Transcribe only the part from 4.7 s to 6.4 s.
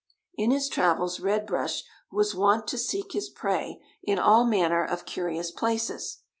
of curious places.